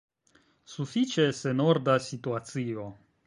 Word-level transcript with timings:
Sufiĉe 0.75 1.27
senorda 1.41 1.99
situacio. 2.07 2.89